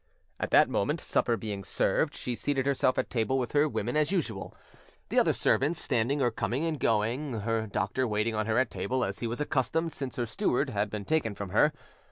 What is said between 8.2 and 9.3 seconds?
on her at table as he